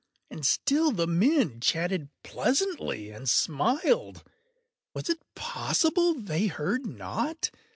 And 0.31 0.43
still 0.43 0.91
the 0.91 1.05
men 1.05 1.59
chatted 1.59 2.09
pleasantly, 2.23 3.11
and 3.11 3.29
smiled. 3.29 4.23
Was 4.95 5.09
it 5.11 5.19
possible 5.35 6.15
they 6.15 6.47
heard 6.47 6.87
not? 6.87 7.51